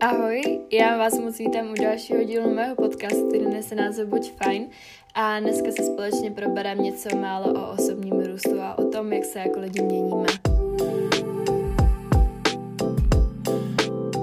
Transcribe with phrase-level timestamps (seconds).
[0.00, 4.68] Ahoj, já vás moc vítám u dalšího dílu mého podcastu, který nese název Buď fajn.
[5.14, 9.38] A dneska se společně probereme něco málo o osobním růstu a o tom, jak se
[9.38, 10.26] jako lidi měníme.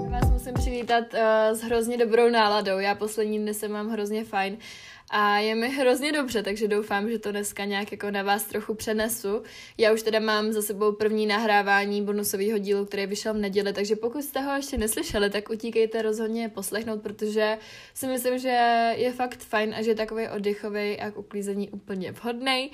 [0.04, 1.20] Já vás musím přivítat uh,
[1.58, 4.58] s hrozně dobrou náladou, já poslední dny se mám hrozně fajn
[5.10, 8.74] a je mi hrozně dobře, takže doufám, že to dneska nějak jako na vás trochu
[8.74, 9.44] přenesu.
[9.78, 13.96] Já už teda mám za sebou první nahrávání bonusového dílu, který vyšel v neděli, takže
[13.96, 17.58] pokud jste ho ještě neslyšeli, tak utíkejte rozhodně poslechnout, protože
[17.94, 22.12] si myslím, že je fakt fajn a že je takový oddechový a k uklízení úplně
[22.12, 22.72] vhodný.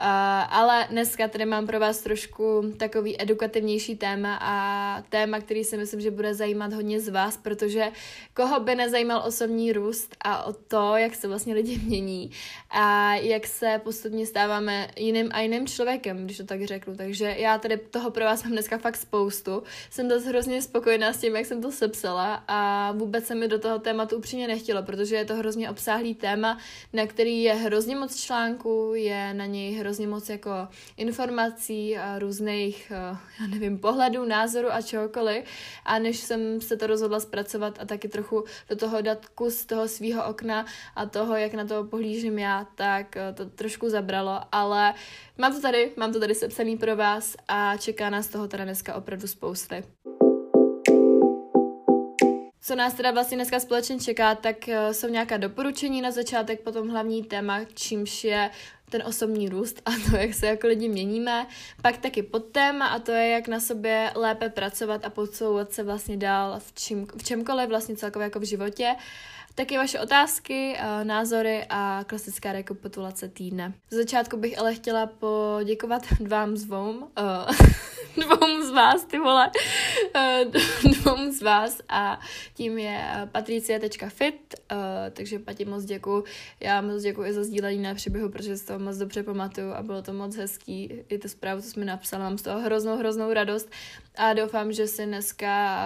[0.00, 0.06] Uh,
[0.50, 6.00] ale dneska tady mám pro vás trošku takový edukativnější téma a téma, který si myslím,
[6.00, 7.88] že bude zajímat hodně z vás, protože
[8.34, 12.30] koho by nezajímal osobní růst a o to, jak se vlastně lidi mění
[12.70, 16.96] a jak se postupně stáváme jiným a jiným člověkem, když to tak řeknu.
[16.96, 19.62] Takže já tady toho pro vás mám dneska fakt spoustu.
[19.90, 23.58] Jsem dost hrozně spokojená s tím, jak jsem to sepsala a vůbec se mi do
[23.58, 26.58] toho tématu upřímně nechtělo, protože je to hrozně obsáhlý téma,
[26.92, 30.50] na který je hrozně moc článků, je na něj hrozně moc jako
[30.96, 35.44] informací a různých, eh, já nevím, pohledů, názorů a čehokoliv.
[35.84, 39.88] A než jsem se to rozhodla zpracovat a taky trochu do toho dát kus toho
[39.88, 44.94] svého okna a toho, jak na to pohlížím já, tak eh, to trošku zabralo, ale
[45.38, 48.94] mám to tady, mám to tady sepsaný pro vás a čeká nás toho teda dneska
[48.94, 49.84] opravdu spousty.
[52.60, 56.88] Co nás teda vlastně dneska společně čeká, tak eh, jsou nějaká doporučení na začátek, potom
[56.88, 58.50] hlavní téma, čímž je
[58.90, 61.46] ten osobní růst a to, jak se jako lidi měníme.
[61.82, 66.16] Pak taky podtéma a to je, jak na sobě lépe pracovat a podsouvat se vlastně
[66.16, 68.96] dál v, čím, v čemkoliv vlastně celkově jako v životě.
[69.54, 73.72] Taky vaše otázky, eh, názory a klasická rekapitulace týdne.
[73.90, 77.22] Z začátku bych ale chtěla poděkovat vám dvou, eh,
[78.20, 79.50] dvou z vás, ty vole,
[80.14, 80.44] eh,
[81.02, 82.20] dvou z vás a
[82.54, 84.54] tím je patricia.fit,
[85.12, 86.24] takže Pati moc děkuju.
[86.60, 90.02] Já moc děkuji za sdílení na příběhu, protože si to moc dobře pamatuju a bylo
[90.02, 90.92] to moc hezký.
[91.08, 93.70] I tu zprávu, co jsme napsala, mám z toho hroznou, hroznou radost
[94.16, 95.78] a doufám, že si dneska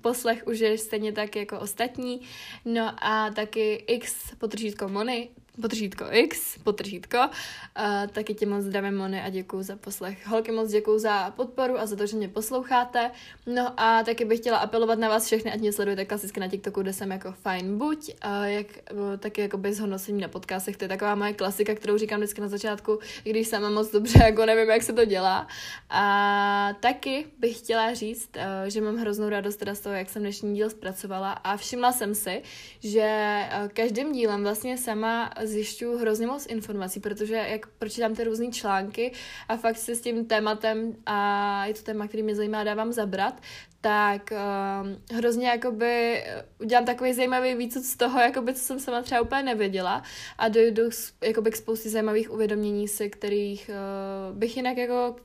[0.00, 2.20] poslech užiješ stejně tak jako ostatní.
[2.64, 5.28] No a taky X potržítko Mony,
[5.60, 7.18] potržítko X, potržítko.
[7.18, 10.26] Uh, taky tě moc zdravím, Mony, a děkuji za poslech.
[10.26, 13.10] Holky, moc děkuji za podporu a za to, že mě posloucháte.
[13.46, 16.82] No a taky bych chtěla apelovat na vás všechny, ať mě sledujete klasicky na TikToku,
[16.82, 20.84] kde jsem jako fajn buď, uh, jak, uh, taky jako bez hodnocení na podcastech, to
[20.84, 24.46] je taková moje klasika, kterou říkám vždycky na začátku, i když sama moc dobře jako
[24.46, 25.48] nevím, jak se to dělá.
[25.90, 30.22] A taky bych chtěla říct, uh, že mám hroznou radost teda z toho, jak jsem
[30.22, 32.42] dnešní díl zpracovala a všimla jsem si,
[32.80, 38.50] že uh, každým dílem vlastně sama zjišťuju hrozně moc informací, protože jak pročítám ty různé
[38.50, 39.12] články
[39.48, 43.40] a fakt se s tím tématem a je to téma, který mě zajímá, dávám zabrat,
[43.80, 46.24] tak uh, hrozně jakoby
[46.60, 50.02] udělám takový zajímavý výcud z toho, jakoby, co jsem sama třeba úplně nevěděla.
[50.38, 50.82] A dojdu
[51.24, 55.16] jakoby k spoustě zajímavých uvědomění se, kterých uh, bych jinak jako,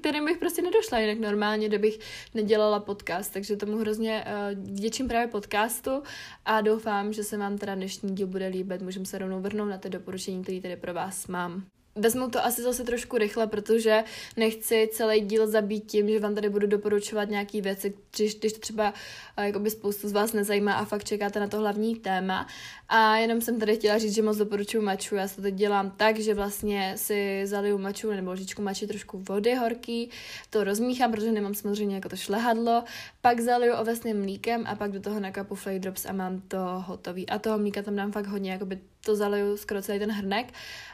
[0.00, 1.98] kterým bych prostě nedošla jinak normálně, kdybych
[2.34, 6.02] nedělala podcast, takže tomu hrozně uh, děčím právě podcastu
[6.44, 9.78] a doufám, že se vám teda dnešní díl bude líbit, můžeme se rovnou vrhnout na
[9.78, 11.75] ty doporučení, které tady pro vás mám.
[11.96, 14.04] Vezmu to asi zase trošku rychle, protože
[14.36, 18.58] nechci celý díl zabít tím, že vám tady budu doporučovat nějaké věci, když, když to
[18.58, 18.94] třeba
[19.40, 22.46] jakoby spoustu z vás nezajímá a fakt čekáte na to hlavní téma.
[22.88, 25.14] A jenom jsem tady chtěla říct, že moc doporučuji maču.
[25.14, 29.54] Já to teď dělám tak, že vlastně si zaliju maču nebo lžičku mači trošku vody
[29.54, 30.10] horký,
[30.50, 32.84] to rozmíchám, protože nemám samozřejmě jako to šlehadlo,
[33.20, 37.28] pak zaliju ovesným mlíkem a pak do toho nakapu flake drops a mám to hotový.
[37.28, 40.46] A toho mlíka tam dám fakt hodně, jakoby to zaliju skoro celý ten hrnek.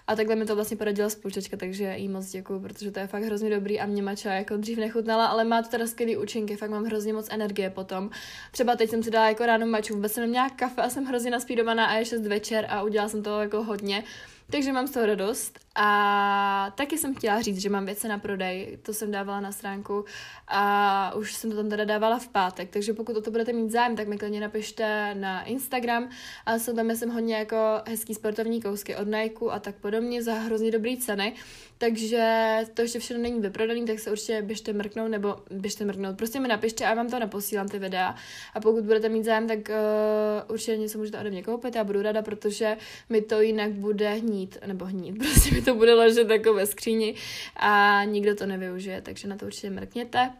[0.06, 3.22] A takhle mi to vlastně poradila spouštěčka, takže jí moc děkuju, protože to je fakt
[3.22, 6.70] hrozně dobrý a mě mača jako dřív nechutnala, ale má to teda skvělý účinky, fakt
[6.70, 8.10] mám hrozně moc energie potom.
[8.50, 11.30] Třeba teď jsem si dala jako ráno maču, vůbec jsem neměla kafe a jsem hrozně
[11.30, 14.04] naspídovaná a je 6 večer a udělala jsem to jako hodně.
[14.52, 15.58] Takže mám z toho radost.
[15.74, 20.04] A taky jsem chtěla říct, že mám věci na prodej, to jsem dávala na stránku.
[20.48, 23.70] A už jsem to tam teda dávala v pátek, takže pokud o to budete mít
[23.70, 26.10] zájem, tak mi klidně napište na Instagram.
[26.46, 27.56] A jsou tam jsem hodně jako
[27.88, 31.34] hezký sportovní kousky od Nike a tak podobně za hrozně dobrý ceny,
[31.78, 36.40] takže to ještě všechno není vyprodaný, tak se určitě běžte mrknout nebo běžte mrknout, prostě
[36.40, 38.14] mi napište a vám to naposílám ty videa.
[38.54, 42.02] A pokud budete mít zájem, tak uh, určitě něco můžete ode mě koupit, já budu
[42.02, 42.76] ráda, protože
[43.08, 47.14] mi to jinak bude hnít, nebo hnít, prostě mi to bude ležet jako ve skříni
[47.56, 50.30] a nikdo to nevyužije, takže na to určitě mrkněte.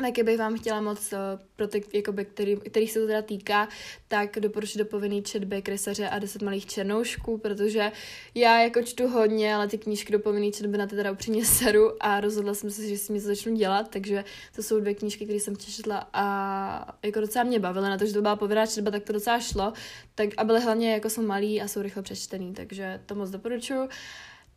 [0.00, 1.16] Taky bych vám chtěla moc, eh,
[1.56, 3.68] pro ty, jakoby, který, kterých se to teda týká,
[4.08, 7.92] tak doporučit do povinný četby Krysaře a 10 malých černoušků, protože
[8.34, 11.92] já jako čtu hodně, ale ty knížky do povinný četby na ty teda upřímně seru
[12.00, 14.24] a rozhodla jsem se, že si něco začnu dělat, takže
[14.56, 18.12] to jsou dvě knížky, které jsem četla a jako docela mě bavily na to, že
[18.12, 19.72] to byla povinná četba, tak to docela šlo,
[20.14, 23.88] tak a byly hlavně jako jsou malí a jsou rychle přečtený, takže to moc doporučuji.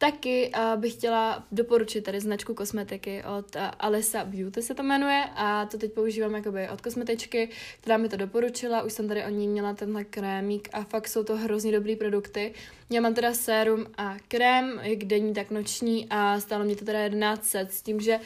[0.04, 5.24] Taky uh, bych chtěla doporučit tady značku kosmetiky od uh, Alisa Beauty se to jmenuje
[5.36, 7.50] a to teď používám jakoby od kosmetičky,
[7.82, 11.24] která mi to doporučila, už jsem tady o ní měla tenhle krémík a fakt jsou
[11.24, 12.54] to hrozně dobrý produkty.
[12.90, 17.00] Já mám teda sérum a krém, jak denní, tak noční a stálo mě to teda
[17.00, 18.20] 11 s tím, že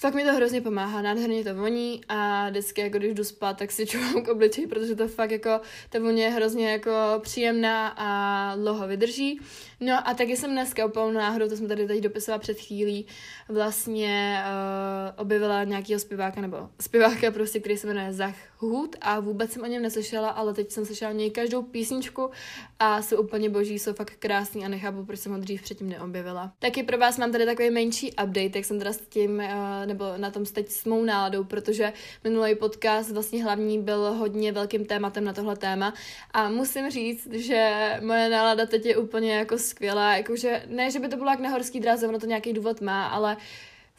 [0.00, 3.72] Fakt mi to hrozně pomáhá, nádherně to voní a vždycky, jako když jdu spát, tak
[3.72, 5.60] si čuvám k obličeji, protože to fakt jako,
[5.90, 6.90] ta vůně je hrozně jako
[7.20, 9.40] příjemná a dlouho vydrží.
[9.80, 13.06] No a taky jsem dneska úplnou náhodou, to jsme tady teď dopisovala před chvílí,
[13.48, 19.52] vlastně uh, objevila nějakého zpěváka, nebo zpěváka prostě, který se jmenuje Zach Hood a vůbec
[19.52, 22.30] jsem o něm neslyšela, ale teď jsem slyšela něj každou písničku
[22.78, 26.52] a jsou úplně boží, jsou fakt krásný a nechápu, proč jsem ho dřív předtím neobjevila.
[26.58, 30.04] Taky pro vás mám tady takový menší update, jak jsem teda s tím, uh, nebo
[30.16, 31.92] na tom teď s mou náladou, protože
[32.24, 35.94] minulý podcast vlastně hlavní byl hodně velkým tématem na tohle téma
[36.30, 41.08] a musím říct, že moje nálada teď je úplně jako skvělá, jakože ne, že by
[41.08, 43.36] to bylo jak na horský dráze, ono to nějaký důvod má, ale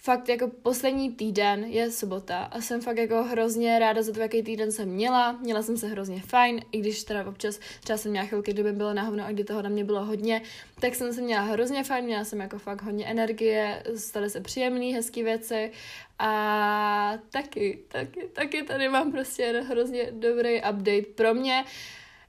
[0.02, 4.44] fakt jako poslední týden je sobota a jsem fakt jako hrozně ráda za to, jaký
[4.44, 5.32] týden jsem měla.
[5.32, 8.94] Měla jsem se hrozně fajn, i když teda občas třeba jsem měla chvilky, kdyby bylo
[8.94, 10.42] na hovno a kdy toho na mě bylo hodně,
[10.80, 14.86] tak jsem se měla hrozně fajn, měla jsem jako fakt hodně energie, staly se příjemné,
[14.86, 15.72] hezké věci
[16.20, 21.66] a taky, taky, taky tady mám prostě hrozně dobrý update pro mě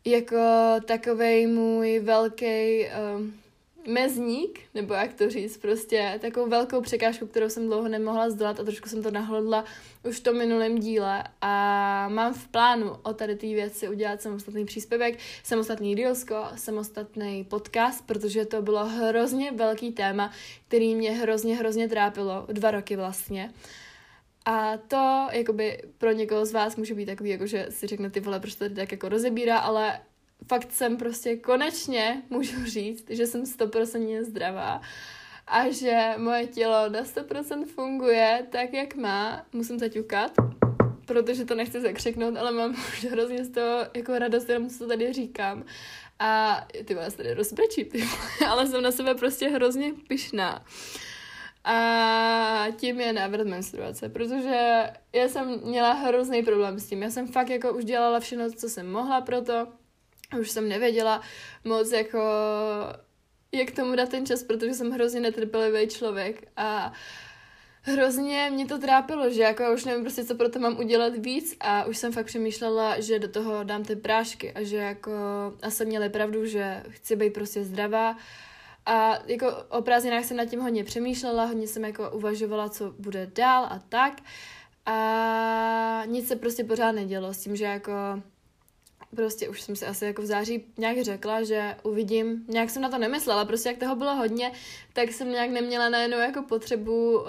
[0.04, 0.38] jako
[0.84, 3.40] takovej můj velký um,
[3.88, 8.64] mezník, nebo jak to říct, prostě takovou velkou překážku, kterou jsem dlouho nemohla zdolat a
[8.64, 9.64] trošku jsem to nahlodla
[10.08, 14.64] už v tom minulém díle a mám v plánu o tady té věci udělat samostatný
[14.64, 20.32] příspěvek, samostatný reelsko, samostatný podcast, protože to bylo hrozně velký téma,
[20.68, 23.52] který mě hrozně, hrozně trápilo, dva roky vlastně.
[24.44, 28.20] A to, jakoby, pro někoho z vás může být takový, jako že si řekne ty
[28.20, 30.00] vole, proč to tak jako rozebírá, ale
[30.50, 34.80] fakt jsem prostě konečně můžu říct, že jsem 100% zdravá
[35.46, 39.46] a že moje tělo na 100% funguje tak, jak má.
[39.52, 40.32] Musím zaťukat,
[41.06, 45.12] protože to nechci zakřiknout, ale mám už hrozně z toho jako radost, jenom co tady
[45.12, 45.64] říkám.
[46.18, 48.04] A ty vás tady rozbrečí, ty,
[48.48, 50.64] ale jsem na sebe prostě hrozně pyšná.
[51.64, 57.02] A tím je návrat menstruace, protože já jsem měla hrozný problém s tím.
[57.02, 59.79] Já jsem fakt jako už dělala všechno, co jsem mohla pro to
[60.38, 61.20] už jsem nevěděla
[61.64, 62.18] moc jako
[63.52, 66.92] jak tomu dát ten čas, protože jsem hrozně netrpělivý člověk a
[67.82, 71.56] hrozně mě to trápilo, že jako už nevím prostě, co pro to mám udělat víc
[71.60, 75.12] a už jsem fakt přemýšlela, že do toho dám ty prášky a že jako
[75.62, 78.16] a jsem měla pravdu, že chci být prostě zdravá
[78.86, 83.30] a jako o prázdninách jsem nad tím hodně přemýšlela, hodně jsem jako uvažovala, co bude
[83.34, 84.12] dál a tak
[84.86, 87.92] a nic se prostě pořád nedělo s tím, že jako
[89.16, 92.88] prostě už jsem si asi jako v září nějak řekla, že uvidím, nějak jsem na
[92.88, 94.52] to nemyslela, prostě jak toho bylo hodně,
[94.92, 97.26] tak jsem nějak neměla najednou jako potřebu uh,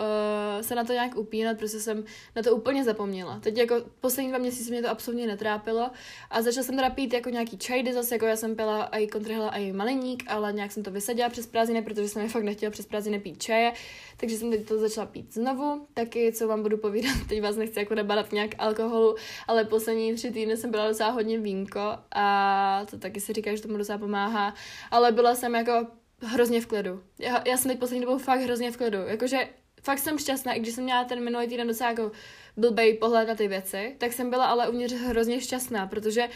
[0.62, 2.04] se na to nějak upínat, protože jsem
[2.36, 3.40] na to úplně zapomněla.
[3.40, 5.92] Teď jako poslední dva měsíce mě to absolutně netrápilo
[6.30, 9.50] a začala jsem teda pít jako nějaký čajdy zase, jako já jsem pila i kontrahla
[9.50, 12.86] i maleník, ale nějak jsem to vysadila přes prázdniny, protože jsem je fakt nechtěla přes
[12.86, 13.74] prázdniny pít čaje,
[14.22, 17.80] takže jsem teď to začala pít znovu, taky co vám budu povídat, teď vás nechci
[17.80, 19.16] jako nabadat nějak alkoholu,
[19.48, 21.80] ale poslední tři týdny jsem byla docela hodně vínko
[22.12, 24.54] a to taky si říká, že tomu docela pomáhá,
[24.92, 25.88] ale byla jsem jako
[26.20, 27.04] hrozně v klidu.
[27.20, 28.98] Já, já jsem teď poslední dobou fakt hrozně v klidu.
[28.98, 29.48] Jakože
[29.84, 32.12] fakt jsem šťastná, i když jsem měla ten minulý týden docela jako
[32.58, 36.30] blbej pohled na ty věci, tak jsem byla ale uvnitř hrozně šťastná, protože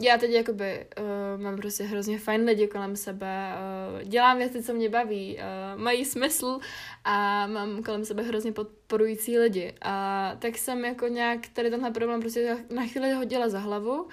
[0.00, 3.52] já teď jakoby uh, mám prostě hrozně fajn lidi kolem sebe,
[4.02, 6.58] uh, dělám věci, co mě baví, uh, mají smysl
[7.04, 9.74] a mám kolem sebe hrozně podporující lidi.
[9.82, 14.08] A tak jsem jako nějak tady tenhle problém prostě na chvíli hodila za hlavu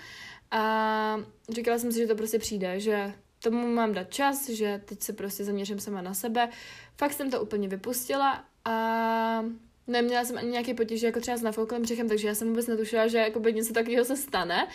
[0.51, 5.01] a říkala jsem si, že to prostě přijde, že tomu mám dát čas, že teď
[5.01, 6.50] se prostě zaměřím sama na sebe.
[6.98, 9.46] Fakt jsem to úplně vypustila a
[9.88, 13.08] neměla jsem ani nějaký potíž jako třeba s nafouklým břichem, takže já jsem vůbec netušila,
[13.08, 14.68] že jako by něco takového se stane.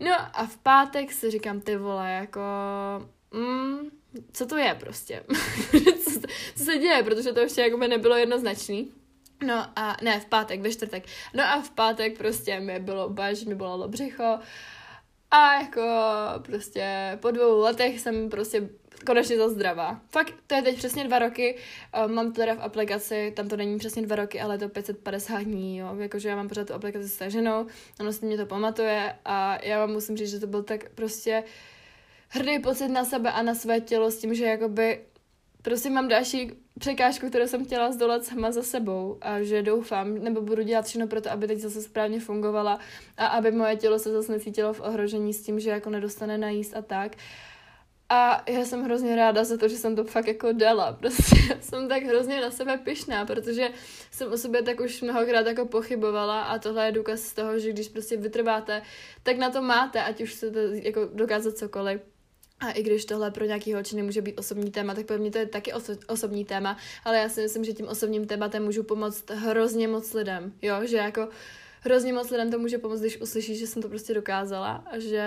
[0.00, 2.40] No a v pátek si říkám, ty vole, jako...
[3.30, 3.90] Mm,
[4.32, 5.24] co to je prostě?
[6.04, 6.20] co,
[6.56, 7.02] co se děje?
[7.02, 8.92] Protože to ještě jako by nebylo jednoznačný.
[9.46, 11.04] No a ne, v pátek, ve čtvrtek.
[11.34, 14.38] No a v pátek prostě mi bylo baž, mi bylo břicho.
[15.30, 15.82] A jako
[16.42, 18.68] prostě po dvou letech jsem prostě
[19.06, 20.00] konečně za zdravá.
[20.10, 21.56] Fakt, to je teď přesně dva roky,
[22.06, 24.68] um, mám to teda v aplikaci, tam to není přesně dva roky, ale je to
[24.68, 27.66] 550 dní, jo, jakože já mám pořád tu aplikaci staženou,
[28.00, 31.44] ono si mě to pamatuje a já vám musím říct, že to byl tak prostě
[32.28, 35.00] hrdý pocit na sebe a na své tělo s tím, že jakoby
[35.62, 40.40] prostě mám další překážku, kterou jsem chtěla zdolat sama za sebou a že doufám, nebo
[40.40, 42.78] budu dělat všechno pro to, aby teď zase správně fungovala
[43.16, 46.76] a aby moje tělo se zase necítilo v ohrožení s tím, že jako nedostane najíst
[46.76, 47.16] a tak.
[48.14, 50.92] A já jsem hrozně ráda za to, že jsem to fakt jako dala.
[51.00, 53.70] Prostě jsem tak hrozně na sebe pyšná, protože
[54.10, 57.72] jsem o sobě tak už mnohokrát jako pochybovala a tohle je důkaz z toho, že
[57.72, 58.82] když prostě vytrváte,
[59.22, 62.00] tak na to máte, ať už chcete jako dokázat cokoliv.
[62.60, 65.38] A i když tohle pro nějaký holčiny může být osobní téma, tak pro mě to
[65.38, 69.30] je taky oso- osobní téma, ale já si myslím, že tím osobním tématem můžu pomoct
[69.30, 71.28] hrozně moc lidem, jo, že jako
[71.80, 75.22] hrozně moc lidem to může pomoct, když uslyší, že jsem to prostě dokázala že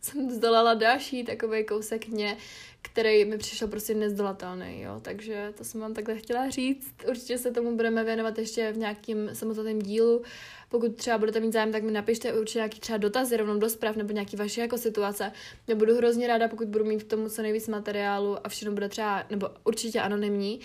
[0.00, 2.36] jsem zdolala další takový kousek mě,
[2.82, 6.94] který mi přišel prostě nezdolatelný, jo, takže to jsem vám takhle chtěla říct.
[7.08, 10.22] Určitě se tomu budeme věnovat ještě v nějakým samostatném dílu.
[10.68, 13.96] Pokud třeba budete mít zájem, tak mi napište určitě nějaký třeba dotazy rovnou do zpráv
[13.96, 15.32] nebo nějaký vaše jako situace.
[15.66, 18.88] Já budu hrozně ráda, pokud budu mít k tomu co nejvíc materiálu a všechno bude
[18.88, 20.60] třeba, nebo určitě anonymní.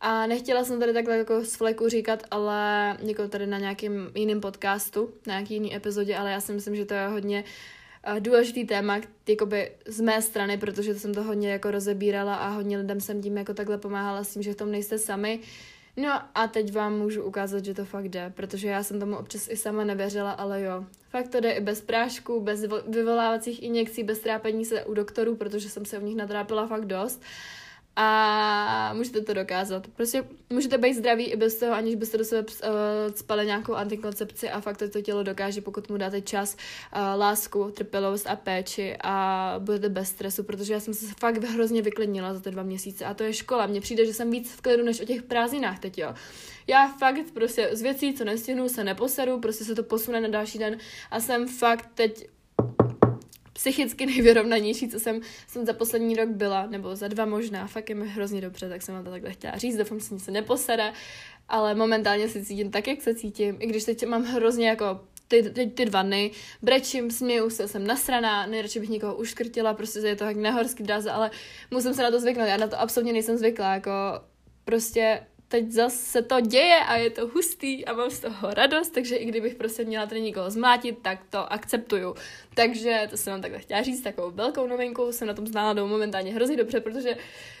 [0.00, 4.40] A nechtěla jsem tady takhle jako z fleku říkat, ale jako tady na nějakým jiným
[4.40, 7.50] podcastu, na nějaký jiný epizodě, ale já si myslím, že to je hodně uh,
[8.18, 13.00] důležitý téma, jakoby z mé strany, protože jsem to hodně jako rozebírala a hodně lidem
[13.00, 15.40] jsem tím jako takhle pomáhala s tím, že v tom nejste sami.
[15.96, 19.48] No a teď vám můžu ukázat, že to fakt jde, protože já jsem tomu občas
[19.48, 20.84] i sama nevěřila, ale jo.
[21.10, 25.68] Fakt to jde i bez prášku, bez vyvolávacích injekcí, bez trápení se u doktorů, protože
[25.68, 27.22] jsem se u nich natrápila fakt dost.
[27.98, 28.04] Uh,
[28.92, 29.86] a můžete to dokázat.
[29.86, 34.50] Prostě můžete být zdraví i bez toho, aniž byste do sebe uh, spali nějakou antikoncepci
[34.50, 38.96] a fakt to, to tělo dokáže, pokud mu dáte čas, uh, lásku, trpělivost a péči
[39.04, 43.04] a budete bez stresu, protože já jsem se fakt hrozně vyklidnila za ty dva měsíce
[43.04, 43.66] a to je škola.
[43.66, 46.14] Mně přijde, že jsem víc v klidu než o těch prázdninách teď, jo.
[46.66, 50.58] Já fakt prostě z věcí, co nestihnu, se neposeru, prostě se to posune na další
[50.58, 50.78] den
[51.10, 52.28] a jsem fakt teď
[53.62, 57.94] psychicky nejvyrovnanější, co jsem, jsem za poslední rok byla, nebo za dva možná, fakt je
[57.94, 60.92] mi hrozně dobře, tak jsem vám to takhle chtěla říct, doufám, že se nic neposere,
[61.48, 65.42] ale momentálně se cítím tak, jak se cítím, i když teď mám hrozně jako ty,
[65.42, 66.30] ty, ty dva dny,
[66.62, 71.10] brečím, směju se, jsem nasraná, nejradši bych někoho uškrtila, prostě je to jak nehorský dráze,
[71.10, 71.30] ale
[71.70, 73.90] musím se na to zvyknout, já na to absolutně nejsem zvyklá, jako
[74.64, 79.16] prostě teď zase to děje a je to hustý a mám z toho radost, takže
[79.16, 82.14] i kdybych prostě měla tady někoho zmátit, tak to akceptuju.
[82.54, 85.86] Takže to jsem vám takhle chtěla říct, takovou velkou novinku, jsem na tom znala do
[85.86, 87.16] momentálně hrozně dobře, protože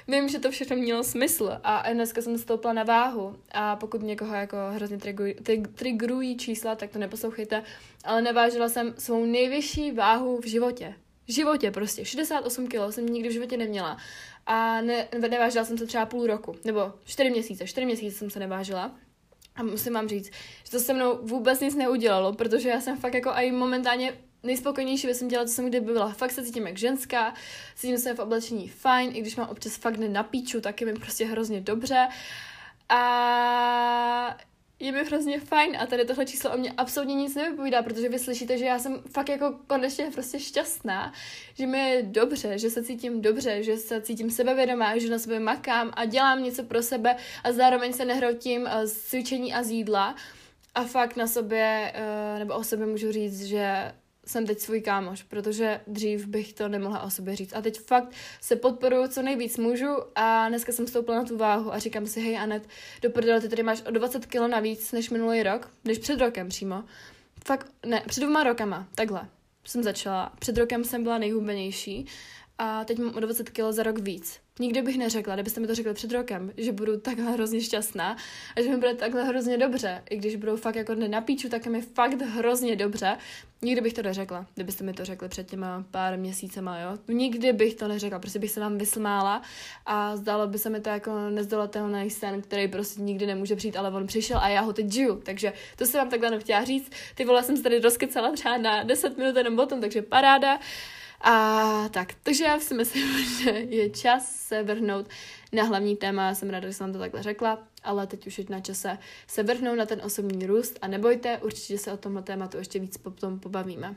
[0.08, 4.34] vím, že to všechno mělo smysl a dneska jsem stoupla na váhu a pokud někoho
[4.34, 4.98] jako hrozně
[5.74, 7.62] triggerují čísla, tak to neposlouchejte,
[8.04, 10.94] ale nevážila jsem svou nejvyšší váhu v životě.
[11.28, 12.04] V životě prostě.
[12.04, 13.96] 68 kg jsem nikdy v životě neměla
[14.46, 18.38] a ne, nevážila jsem se třeba půl roku, nebo čtyři měsíce, čtyři měsíce jsem se
[18.38, 18.96] nevážila.
[19.54, 20.30] A musím vám říct,
[20.64, 25.06] že to se mnou vůbec nic neudělalo, protože já jsem fakt jako i momentálně nejspokojnější
[25.06, 26.12] věc jsem dělala, co jsem kdy byla.
[26.12, 27.34] Fakt se cítím jak ženská,
[27.74, 30.92] cítím se v oblečení fajn, i když mám občas fakt na píču, tak je mi
[30.92, 32.08] prostě hrozně dobře.
[32.88, 34.36] A
[34.82, 38.18] je mi hrozně fajn a tady tohle číslo o mě absolutně nic nevypovídá, protože vy
[38.18, 41.12] slyšíte, že já jsem fakt jako konečně prostě šťastná,
[41.54, 45.40] že mi je dobře, že se cítím dobře, že se cítím sebevědomá, že na sebe
[45.40, 49.70] makám a dělám něco pro sebe a zároveň se nehrotím eh, z cvičení a z
[49.70, 50.16] jídla.
[50.74, 53.92] A fakt na sobě, eh, nebo o sobě můžu říct, že
[54.26, 57.52] jsem teď svůj kámoš, protože dřív bych to nemohla o sobě říct.
[57.52, 61.72] A teď fakt se podporuju, co nejvíc můžu a dneska jsem stoupla na tu váhu
[61.72, 62.68] a říkám si, hej Anet,
[63.02, 66.48] do prdele, ty tady máš o 20 kg navíc než minulý rok, než před rokem
[66.48, 66.84] přímo.
[67.46, 69.28] Fakt, ne, před dvěma rokama, takhle
[69.64, 70.32] jsem začala.
[70.38, 72.06] Před rokem jsem byla nejhubenější
[72.58, 74.40] a teď mám o 20 kg za rok víc.
[74.60, 78.16] Nikdy bych neřekla, kdybyste mi to řekli před rokem, že budu takhle hrozně šťastná
[78.56, 80.02] a že mi bude takhle hrozně dobře.
[80.10, 83.16] I když budou fakt jako na píču, tak je mi fakt hrozně dobře.
[83.62, 86.98] Nikdy bych to neřekla, kdybyste mi to řekli před těma pár měsícema, jo.
[87.08, 89.42] Nikdy bych to neřekla, prostě bych se vám vysmála
[89.86, 93.90] a zdálo by se mi to jako nezdolatelný sen, který prostě nikdy nemůže přijít, ale
[93.90, 95.20] on přišel a já ho teď žiju.
[95.24, 96.90] Takže to jsem vám takhle nechtěla říct.
[97.14, 100.58] Ty vole jsem se tady rozkecala třeba na 10 minut jenom o tom, takže paráda.
[101.22, 105.06] A tak, takže já si myslím, že je čas se vrhnout
[105.52, 106.34] na hlavní téma.
[106.34, 109.78] Jsem ráda, že jsem to takhle řekla, ale teď už je na čase se vrhnout
[109.78, 113.94] na ten osobní růst a nebojte, určitě se o tomhle tématu ještě víc potom pobavíme.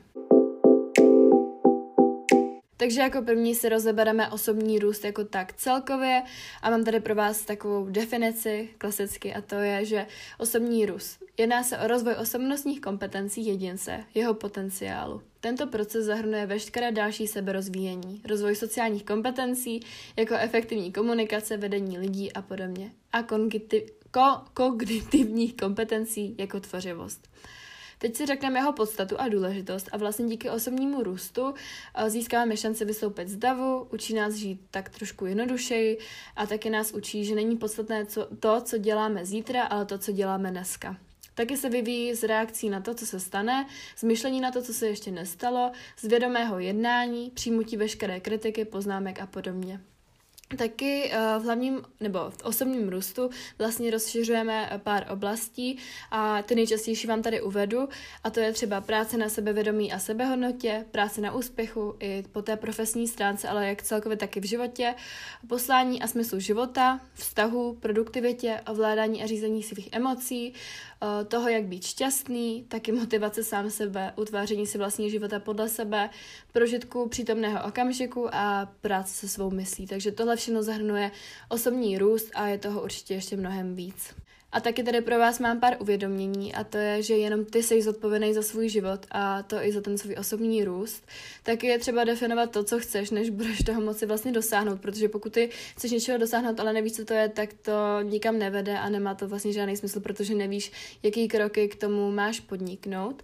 [2.76, 6.22] Takže jako první si rozebereme osobní růst jako tak celkově
[6.62, 10.06] a mám tady pro vás takovou definici klasicky a to je, že
[10.38, 15.22] osobní růst jedná se o rozvoj osobnostních kompetencí jedince, jeho potenciálu.
[15.40, 19.80] Tento proces zahrnuje veškeré další seberozvíjení, rozvoj sociálních kompetencí,
[20.16, 22.92] jako efektivní komunikace, vedení lidí a podobně.
[23.12, 23.22] A
[24.54, 27.28] kognitivních kompetencí jako tvořivost.
[27.98, 31.54] Teď si řekneme jeho podstatu a důležitost a vlastně díky osobnímu růstu
[31.94, 35.98] eh, získáváme šanci vystoupit z davu, učí nás žít tak trošku jednodušeji
[36.36, 40.12] a taky nás učí, že není podstatné co, to, co děláme zítra, ale to, co
[40.12, 40.96] děláme dneska.
[41.34, 44.74] Taky se vyvíjí z reakcí na to, co se stane, z myšlení na to, co
[44.74, 49.80] se ještě nestalo, z vědomého jednání, přijmutí veškeré kritiky, poznámek a podobně.
[50.46, 55.78] Taky uh, v hlavním nebo v osobním růstu vlastně rozšiřujeme pár oblastí
[56.10, 57.88] a ty nejčastější vám tady uvedu
[58.24, 62.56] a to je třeba práce na sebevědomí a sebehodnotě, práce na úspěchu i po té
[62.56, 64.94] profesní stránce, ale jak celkově taky v životě,
[65.48, 70.52] poslání a smyslu života, vztahu, produktivitě, ovládání a řízení svých emocí,
[71.02, 76.10] uh, toho, jak být šťastný, taky motivace sám sebe, utváření si vlastního života podle sebe,
[76.52, 79.86] prožitku přítomného okamžiku a práce se svou myslí.
[79.86, 81.10] Takže tohle všechno zahrnuje
[81.48, 84.14] osobní růst a je toho určitě ještě mnohem víc.
[84.52, 87.82] A taky tady pro vás mám pár uvědomění a to je, že jenom ty jsi
[87.82, 91.06] zodpovědný za svůj život a to i za ten svůj osobní růst.
[91.42, 95.32] Taky je třeba definovat to, co chceš, než budeš toho moci vlastně dosáhnout, protože pokud
[95.32, 99.14] ty chceš něčeho dosáhnout, ale nevíš, co to je, tak to nikam nevede a nemá
[99.14, 103.22] to vlastně žádný smysl, protože nevíš, jaký kroky k tomu máš podniknout.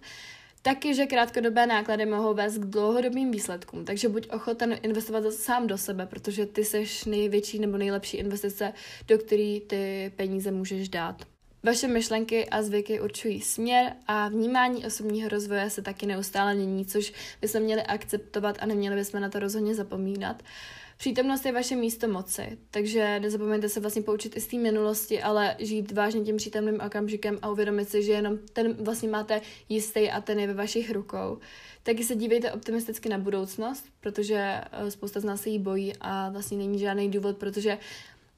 [0.65, 5.77] Taky, že krátkodobé náklady mohou vést k dlouhodobým výsledkům, takže buď ochoten investovat sám do
[5.77, 8.73] sebe, protože ty seš největší nebo nejlepší investice,
[9.07, 11.25] do který ty peníze můžeš dát.
[11.63, 17.13] Vaše myšlenky a zvyky určují směr a vnímání osobního rozvoje se taky neustále mění, což
[17.41, 20.43] bychom měli akceptovat a neměli bychom na to rozhodně zapomínat.
[21.03, 25.55] Přítomnost je vaše místo moci, takže nezapomeňte se vlastně poučit i z té minulosti, ale
[25.59, 30.21] žít vážně tím přítomným okamžikem a uvědomit si, že jenom ten vlastně máte jistý a
[30.21, 31.37] ten je ve vašich rukou.
[31.83, 36.29] Taky se dívejte optimisticky na budoucnost, protože eh, spousta z nás se jí bojí a
[36.29, 37.77] vlastně není žádný důvod, protože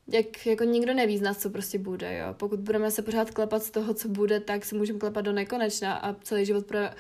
[0.08, 2.34] jak jako nikdo neví z nás, co prostě bude, jo.
[2.34, 5.94] Pokud budeme se pořád klepat z toho, co bude, tak se můžeme klepat do nekonečna
[5.94, 6.94] a celý život pro, eh,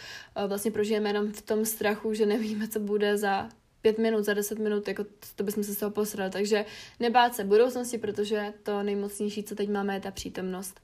[0.47, 3.49] vlastně prožijeme jenom v tom strachu, že nevíme, co bude za
[3.85, 6.31] pět minut, za deset minut, jako to bychom se z toho posrali.
[6.31, 6.65] Takže
[6.99, 10.79] nebát se budoucnosti, protože to nejmocnější, co teď máme, je ta přítomnost.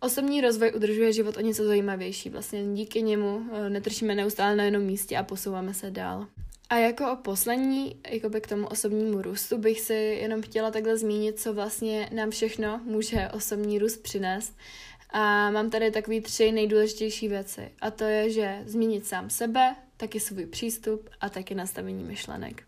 [0.00, 2.30] Osobní rozvoj udržuje život o něco zajímavější.
[2.30, 6.26] Vlastně díky němu eh, netrčíme neustále na jednom místě a posouváme se dál.
[6.70, 10.96] A jako o poslední, jako by k tomu osobnímu růstu, bych si jenom chtěla takhle
[10.96, 14.56] zmínit, co vlastně nám všechno může osobní růst přinést.
[15.10, 17.70] A mám tady takový tři nejdůležitější věci.
[17.80, 22.62] A to je, že změnit sám sebe, taky svůj přístup a taky nastavení myšlenek.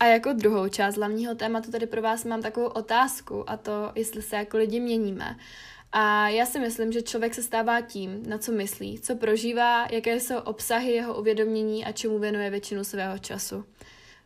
[0.00, 4.22] A jako druhou část hlavního tématu tady pro vás mám takovou otázku a to, jestli
[4.22, 5.36] se jako lidi měníme.
[5.92, 10.20] A já si myslím, že člověk se stává tím, na co myslí, co prožívá, jaké
[10.20, 13.64] jsou obsahy jeho uvědomění a čemu věnuje většinu svého času.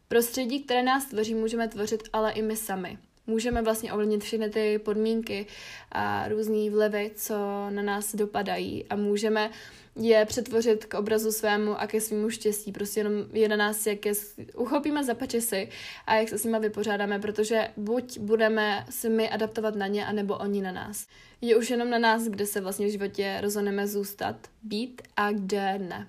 [0.08, 2.98] Prostředí, které nás tvoří, můžeme tvořit ale i my sami.
[3.26, 5.46] Můžeme vlastně ovlivnit všechny ty podmínky
[5.92, 7.34] a různé vlivy, co
[7.70, 9.50] na nás dopadají a můžeme
[9.98, 12.72] je přetvořit k obrazu svému a ke svému štěstí.
[12.72, 14.12] Prostě jenom je na nás, jak je
[14.56, 15.68] uchopíme za pačesy
[16.06, 20.36] a jak se s nimi vypořádáme, protože buď budeme se my adaptovat na ně, anebo
[20.36, 21.06] oni na nás.
[21.40, 25.78] Je už jenom na nás, kde se vlastně v životě rozhodneme zůstat, být a kde
[25.78, 26.08] ne.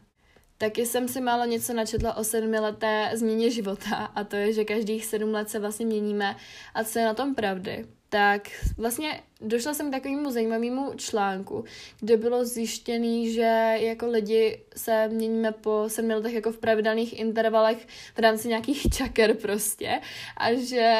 [0.58, 5.06] Taky jsem si málo něco načetla o sedmileté změně života a to je, že každých
[5.06, 6.36] sedm let se vlastně měníme
[6.73, 7.86] a co je na tom pravdy.
[8.10, 8.41] Tak
[8.78, 11.63] vlastně došla jsem k takovému zajímavému článku,
[11.99, 17.88] kde bylo zjištěný, že jako lidi se měníme po sedmi letech jako v pravidelných intervalech
[18.15, 20.02] v rámci nějakých čaker prostě.
[20.38, 20.95] A že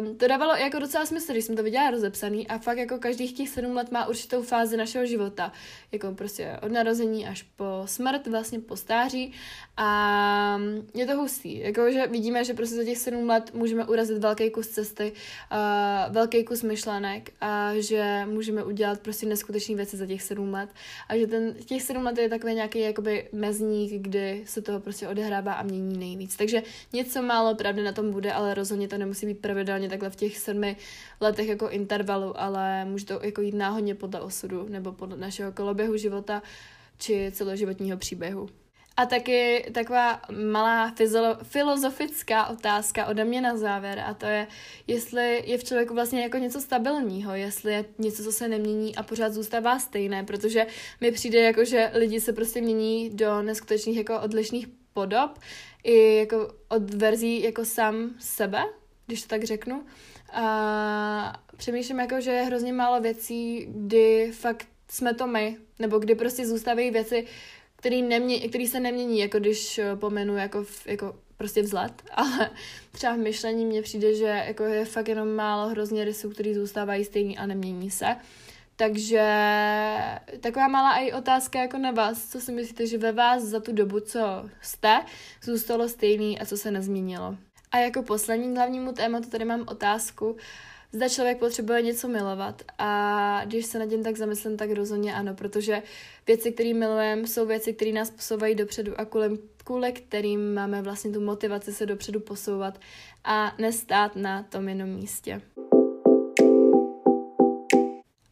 [0.00, 3.32] um, to dávalo jako docela smysl, když jsem to viděla rozepsaný a fakt jako každých
[3.32, 5.52] těch sedm let má určitou fázi našeho života,
[5.92, 9.32] jako prostě od narození až po smrt, vlastně po stáří.
[9.76, 10.60] A
[10.94, 14.50] je to hustý, jako že vidíme, že prostě za těch sedm let můžeme urazit velký
[14.50, 15.12] kus cesty,
[15.52, 20.70] uh, velký kus myšlenek a že můžeme udělat prostě neskutečné věci za těch sedm let
[21.08, 25.08] a že ten, těch sedm let je takový nějaký jakoby mezník, kdy se toho prostě
[25.08, 26.36] odehrává a mění nejvíc.
[26.36, 26.62] Takže
[26.92, 30.38] něco málo pravdy na tom bude, ale rozhodně to nemusí být pravidelně takhle v těch
[30.38, 30.76] sedmi
[31.20, 35.96] letech jako intervalu, ale může to jako jít náhodně podle osudu nebo podle našeho koloběhu
[35.96, 36.42] života
[36.98, 38.48] či celoživotního příběhu.
[38.96, 40.94] A taky taková malá
[41.42, 44.46] filozofická otázka ode mě na závěr a to je,
[44.86, 49.02] jestli je v člověku vlastně jako něco stabilního, jestli je něco, co se nemění a
[49.02, 50.66] pořád zůstává stejné, protože
[51.00, 55.38] mi přijde jako, že lidi se prostě mění do neskutečných jako odlišných podob,
[55.84, 58.64] i jako od verzí jako sám sebe,
[59.06, 59.84] když to tak řeknu.
[60.32, 66.14] A přemýšlím jako, že je hrozně málo věcí, kdy fakt jsme to my, nebo kdy
[66.14, 67.26] prostě zůstávají věci,
[67.84, 72.50] který, nemě, který se nemění, jako když eh, pomenu jako, v, jako prostě vzhled, ale
[72.92, 77.04] třeba v myšlení mně přijde, že jako je fakt jenom málo hrozně rysů, který zůstávají
[77.04, 78.16] stejný a nemění se.
[78.76, 79.24] Takže
[80.40, 83.72] taková malá i otázka jako na vás, co si myslíte, že ve vás za tu
[83.72, 84.20] dobu, co
[84.60, 85.00] jste,
[85.42, 87.36] zůstalo stejný a co se nezměnilo.
[87.72, 90.36] A jako poslední hlavnímu tématu tady mám otázku,
[90.94, 92.62] zda člověk potřebuje něco milovat.
[92.78, 95.82] A když se nad tím tak zamyslím, tak rozhodně ano, protože
[96.26, 101.10] věci, které milujeme, jsou věci, které nás posouvají dopředu a kvůli, kvůli kterým máme vlastně
[101.10, 102.80] tu motivaci se dopředu posouvat
[103.24, 105.40] a nestát na tom jenom místě.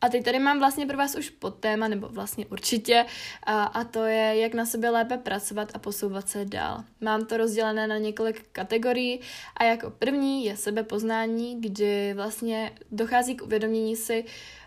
[0.02, 3.06] A teď tady mám vlastně pro vás už pod téma, nebo vlastně určitě,
[3.42, 6.84] a, a to je, jak na sebe lépe pracovat a posouvat se dál.
[7.00, 9.20] Mám to rozdělené na několik kategorií
[9.56, 14.24] a jako první je sebepoznání, kdy vlastně dochází k uvědomění si,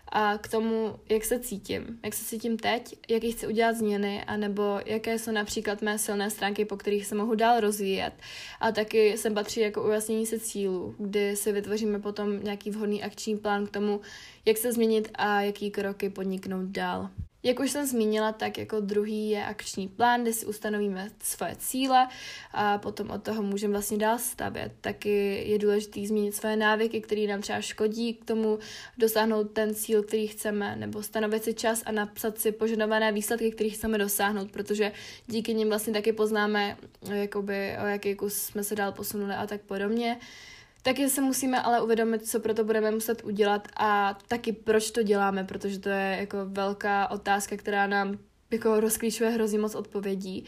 [0.08, 4.80] a k tomu, jak se cítím, jak se cítím teď, jaký chci udělat změny, anebo
[4.86, 8.12] jaké jsou například mé silné stránky, po kterých se mohu dál rozvíjet.
[8.60, 13.36] A taky sem patří jako ujasnění se cílů, kdy si vytvoříme potom nějaký vhodný akční
[13.36, 14.00] plán k tomu,
[14.44, 17.10] jak se změnit a jaký kroky podniknout dál.
[17.46, 22.08] Jak už jsem zmínila, tak jako druhý je akční plán, kde si ustanovíme svoje cíle
[22.52, 24.72] a potom od toho můžeme vlastně dál stavět.
[24.80, 28.58] Taky je důležité změnit svoje návyky, které nám třeba škodí k tomu
[28.98, 33.70] dosáhnout ten cíl, který chceme, nebo stanovit si čas a napsat si požadované výsledky, které
[33.70, 34.92] chceme dosáhnout, protože
[35.26, 36.76] díky nim vlastně taky poznáme,
[37.12, 40.18] jakoby, o jaký kus jsme se dál posunuli a tak podobně.
[40.86, 45.02] Taky se musíme ale uvědomit, co pro to budeme muset udělat a taky proč to
[45.02, 48.18] děláme, protože to je jako velká otázka, která nám
[48.50, 50.44] jako rozklíčuje hrozně moc odpovědí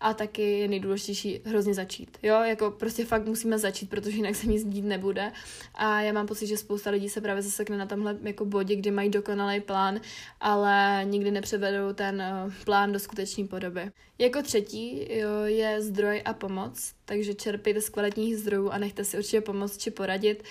[0.00, 2.18] a taky je nejdůležitější hrozně začít.
[2.22, 5.32] Jo, jako prostě fakt musíme začít, protože jinak se nic dít nebude.
[5.74, 8.90] A já mám pocit, že spousta lidí se právě zasekne na tomhle jako bodě, kdy
[8.90, 10.00] mají dokonalý plán,
[10.40, 13.90] ale nikdy nepřevedou ten uh, plán do skutečné podoby.
[14.18, 19.16] Jako třetí jo, je zdroj a pomoc, takže čerpejte z kvalitních zdrojů a nechte si
[19.16, 20.44] určitě pomoct či poradit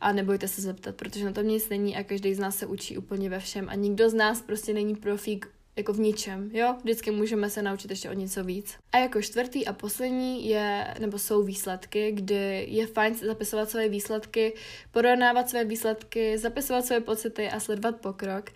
[0.00, 2.98] a nebojte se zeptat, protože na tom nic není a každý z nás se učí
[2.98, 6.76] úplně ve všem a nikdo z nás prostě není profík jako v ničem, jo?
[6.82, 8.76] Vždycky můžeme se naučit ještě o něco víc.
[8.92, 14.54] A jako čtvrtý a poslední je, nebo jsou výsledky, kdy je fajn zapisovat své výsledky,
[14.90, 18.50] porovnávat své výsledky, zapisovat své pocity a sledovat pokrok.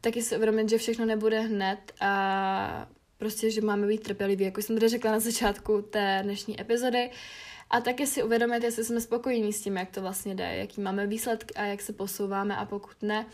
[0.00, 4.76] Taky si uvědomit, že všechno nebude hned a prostě, že máme být trpěliví, jako jsem
[4.76, 7.10] tady řekla na začátku té dnešní epizody.
[7.70, 11.06] A taky si uvědomit, jestli jsme spokojení s tím, jak to vlastně jde, jaký máme
[11.06, 13.26] výsledky a jak se posouváme a pokud ne,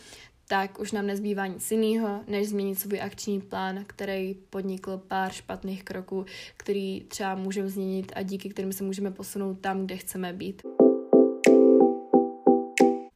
[0.50, 5.84] tak už nám nezbývá nic jiného, než změnit svůj akční plán, který podnikl pár špatných
[5.84, 10.62] kroků, který třeba můžeme změnit a díky kterým se můžeme posunout tam, kde chceme být.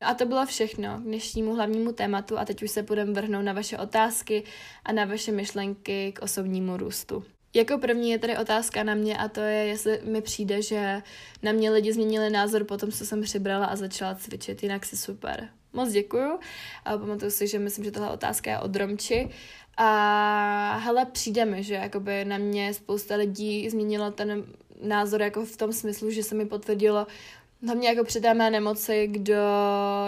[0.00, 3.52] A to bylo všechno k dnešnímu hlavnímu tématu a teď už se budeme vrhnout na
[3.52, 4.42] vaše otázky
[4.84, 7.24] a na vaše myšlenky k osobnímu růstu.
[7.54, 11.02] Jako první je tady otázka na mě a to je, jestli mi přijde, že
[11.42, 14.96] na mě lidi změnili názor po tom, co jsem přibrala a začala cvičit, jinak si
[14.96, 15.48] super.
[15.72, 16.38] Moc děkuju.
[16.84, 19.28] A pamatuju si, že myslím, že tohle otázka je od Romči.
[19.76, 24.44] A hele, přijde mi, že jakoby na mě spousta lidí změnilo ten
[24.82, 27.06] názor jako v tom smyslu, že se mi potvrdilo
[27.64, 29.42] hlavně jako při té mé nemoci, kdo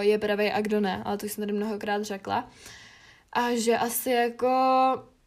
[0.01, 2.51] je pravý a kdo ne, ale to jsem tady mnohokrát řekla.
[3.33, 4.49] A že asi jako,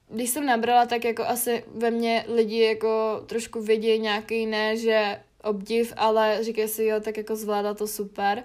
[0.09, 5.19] když jsem nabrala, tak jako asi ve mně lidi jako trošku vidí nějaký ne, že
[5.43, 8.43] obdiv, ale říkají si, jo, tak jako zvládá to super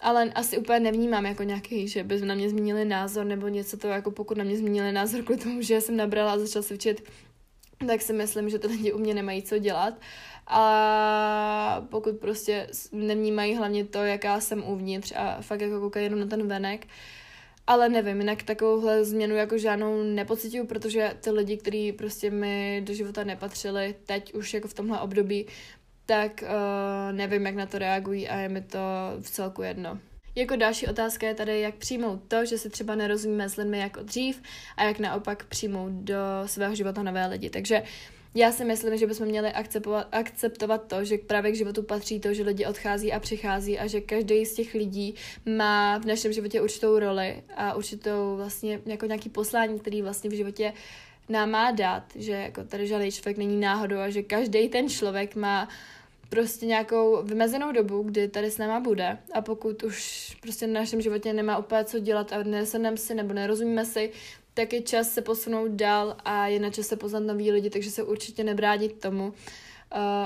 [0.00, 3.88] ale asi úplně nevnímám jako nějaký, že by na mě zmínili názor nebo něco to,
[3.88, 7.10] jako pokud na mě zmínili názor kvůli tomu, že jsem nabrala a začala cvičit,
[7.86, 9.94] tak si myslím, že to lidi u mě nemají co dělat.
[10.46, 16.26] A pokud prostě nevnímají hlavně to, jaká jsem uvnitř a fakt jako koukají jenom na
[16.26, 16.86] ten venek,
[17.66, 22.94] ale nevím, jinak takovouhle změnu jako žádnou nepocituju, protože ty lidi, kteří prostě mi do
[22.94, 25.46] života nepatřili, teď už jako v tomhle období,
[26.10, 28.78] tak uh, nevím, jak na to reagují a je mi to
[29.20, 29.98] v celku jedno.
[30.34, 34.02] Jako další otázka je tady, jak přijmout to, že si třeba nerozumíme s lidmi jako
[34.02, 34.42] dřív
[34.76, 37.50] a jak naopak přijmout do svého života nové lidi.
[37.50, 37.82] Takže
[38.34, 42.34] já si myslím, že bychom měli akceptovat, akceptovat to, že právě k životu patří to,
[42.34, 45.14] že lidi odchází a přichází a že každý z těch lidí
[45.56, 50.34] má v našem životě určitou roli a určitou vlastně jako nějaký poslání, který vlastně v
[50.34, 50.72] životě
[51.30, 55.36] nám má dát, že jako tady žádný člověk není náhodou a že každý ten člověk
[55.36, 55.68] má
[56.30, 61.00] prostě nějakou vymezenou dobu, kdy tady s náma bude a pokud už prostě v našem
[61.00, 64.10] životě nemá úplně co dělat a nesedneme si nebo nerozumíme si,
[64.54, 68.02] tak je čas se posunout dál a je na čase poznat nový lidi, takže se
[68.02, 69.32] určitě nebránit tomu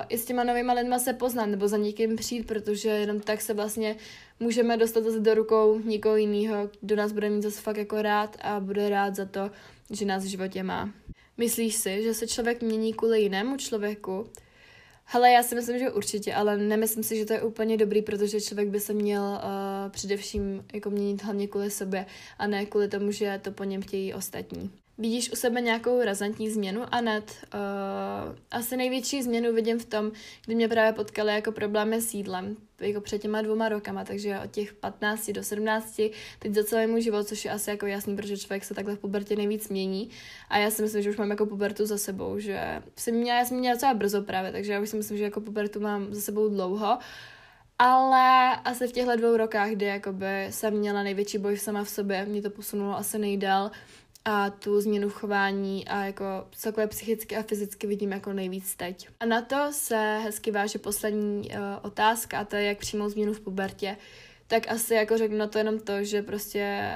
[0.08, 3.54] i s těma novýma lidma se poznat nebo za někým přijít, protože jenom tak se
[3.54, 3.96] vlastně
[4.40, 8.36] můžeme dostat zase do rukou někoho jiného, kdo nás bude mít zase fakt jako rád
[8.42, 9.50] a bude rád za to,
[9.90, 10.90] že nás v životě má.
[11.36, 14.26] Myslíš si, že se člověk mění kvůli jinému člověku?
[15.06, 18.40] Hele, já si myslím, že určitě, ale nemyslím si, že to je úplně dobrý, protože
[18.40, 22.06] člověk by se měl uh, především jako měnit hlavně kvůli sobě
[22.38, 24.83] a ne kvůli tomu, že to po něm chtějí ostatní.
[24.98, 26.82] Vidíš u sebe nějakou razantní změnu?
[26.90, 30.12] A net, uh, asi největší změnu vidím v tom,
[30.44, 34.50] kdy mě právě potkaly jako problémy s jídlem, jako před těma dvouma rokama, takže od
[34.50, 36.00] těch 15 do 17,
[36.38, 38.98] teď za celý můj život, což je asi jako jasný, protože člověk se takhle v
[38.98, 40.10] pubertě nejvíc mění.
[40.48, 43.44] A já si myslím, že už mám jako pubertu za sebou, že jsem měla, já
[43.44, 46.20] jsem měla docela brzo právě, takže já už si myslím, že jako pubertu mám za
[46.20, 46.98] sebou dlouho.
[47.78, 52.26] Ale asi v těchto dvou rokách, kdy jakoby jsem měla největší boj sama v sobě,
[52.26, 53.70] mě to posunulo asi nejdál,
[54.24, 59.08] a tu změnu chování a jako celkově psychicky a fyzicky vidím jako nejvíc teď.
[59.20, 63.32] A na to se hezky váže poslední uh, otázka a to je, jak přijmout změnu
[63.32, 63.96] v pubertě.
[64.46, 66.90] Tak asi jako řeknu na to jenom to, že prostě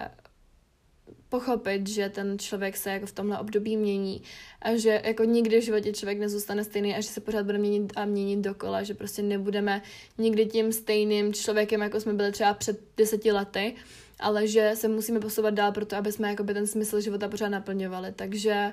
[1.29, 4.23] pochopit, že ten člověk se jako v tomhle období mění
[4.63, 7.93] a že jako nikdy v životě člověk nezůstane stejný a že se pořád bude měnit
[7.97, 9.83] a měnit dokola, že prostě nebudeme
[10.19, 13.75] nikdy tím stejným člověkem, jako jsme byli třeba před deseti lety,
[14.21, 18.13] ale že se musíme posouvat dál proto, aby jsme jakoby ten smysl života pořád naplňovali.
[18.13, 18.73] Takže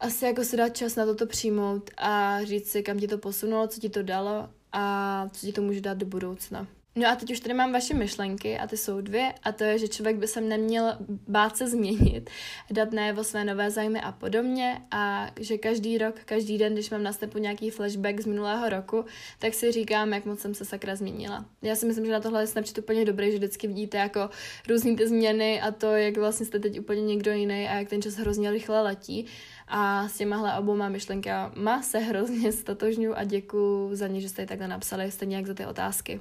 [0.00, 3.68] asi jako si dát čas na toto přijmout a říct si, kam ti to posunulo,
[3.68, 6.66] co ti to dalo a co ti to může dát do budoucna.
[6.98, 9.78] No a teď už tady mám vaše myšlenky a ty jsou dvě a to je,
[9.78, 10.96] že člověk by se neměl
[11.28, 12.30] bát se změnit,
[12.70, 17.02] dát najevo své nové zájmy a podobně a že každý rok, každý den, když mám
[17.02, 19.04] na stepu nějaký flashback z minulého roku,
[19.38, 21.44] tak si říkám, jak moc jsem se sakra změnila.
[21.62, 24.30] Já si myslím, že na tohle je Snapchat úplně dobrý, že vždycky vidíte jako
[24.68, 28.02] různý ty změny a to, jak vlastně jste teď úplně někdo jiný a jak ten
[28.02, 29.26] čas hrozně rychle letí.
[29.68, 34.46] A s těmahle obouma myšlenkama se hrozně statožňuji a děkuji za ně, že jste je
[34.46, 36.20] takhle napsali, stejně jak za ty otázky.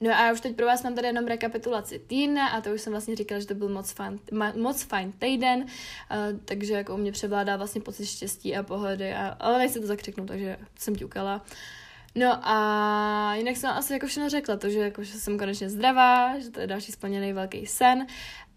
[0.00, 2.92] No a už teď pro vás mám tady jenom rekapitulaci týdne a to už jsem
[2.92, 4.20] vlastně říkala, že to byl moc fajn,
[4.56, 9.28] moc fajn týden, uh, takže jako u mě převládá vlastně pocit štěstí a pohody, a,
[9.28, 11.44] ale nechci to zakřiknout, takže jsem ťukala.
[12.14, 16.38] No a jinak jsem asi jako všechno řekla, to, že, jako, že jsem konečně zdravá,
[16.38, 18.06] že to je další splněný velký sen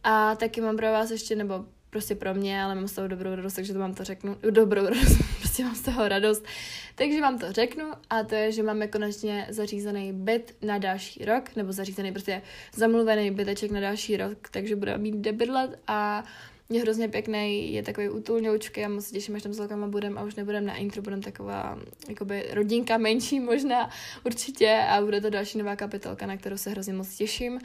[0.03, 3.35] a taky mám pro vás ještě, nebo prostě pro mě, ale mám z toho dobrou
[3.35, 6.45] radost, takže to vám to řeknu, dobrou radost, prostě mám z toho radost,
[6.95, 11.55] takže vám to řeknu a to je, že máme konečně zařízený byt na další rok,
[11.55, 12.41] nebo zařízený prostě
[12.73, 16.23] zamluvený byteček na další rok, takže bude mít kde bydlet a
[16.71, 20.17] je hrozně pěkný, je takový útulňoučky a moc se těším, až tam s velkama budem
[20.17, 23.89] a už nebudem na intro, budem taková jakoby rodinka menší možná
[24.25, 24.85] určitě.
[24.89, 27.59] A bude to další nová kapitolka, na kterou se hrozně moc těším.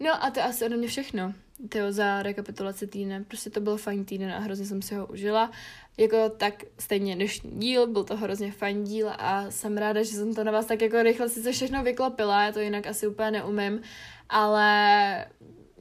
[0.00, 1.34] No a to je asi ode mě všechno.
[1.68, 3.24] Tyjo, za rekapitulaci týdne.
[3.28, 5.50] Prostě to byl fajn týden a hrozně jsem si ho užila.
[5.96, 10.34] Jako tak stejně dnešní díl, byl to hrozně fajn díl a jsem ráda, že jsem
[10.34, 13.80] to na vás tak jako rychle si všechno vyklopila, já to jinak asi úplně neumím,
[14.28, 15.26] ale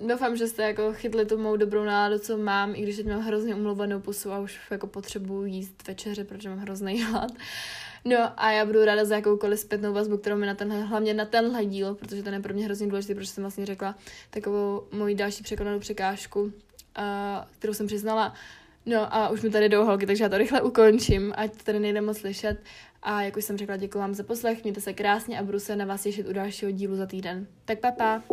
[0.08, 3.22] doufám, že jste jako chytli tu mou dobrou náladu, co mám, i když teď mám
[3.22, 7.32] hrozně umluvenou pusu a už jako potřebuji jíst večeře, protože mám hrozný hlad.
[8.08, 11.26] No a já budu ráda za jakoukoliv zpětnou vazbu, kterou mi na tenhle, hlavně na
[11.26, 13.96] tenhle díl, protože to je pro mě hrozně důležité, protože jsem vlastně řekla
[14.30, 16.52] takovou moji další překonanou překážku, uh,
[17.60, 18.34] kterou jsem přiznala.
[18.86, 21.80] No a už mi tady jdou holky, takže já to rychle ukončím, ať to tady
[21.80, 22.58] nejde moc slyšet.
[23.04, 25.76] A jak už jsem řekla, děkuji vám za poslech, mějte se krásně a budu se
[25.76, 27.48] na vás těšit u dalšího dílu za týden.
[27.66, 28.24] Tak pa, pa.